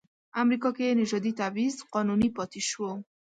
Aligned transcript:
امریکا 0.41 0.69
کې 0.77 0.97
نژادي 1.01 1.31
تبعیض 1.41 1.75
قانوني 1.93 2.29
پاتې 2.37 2.61
شو. 2.69 2.87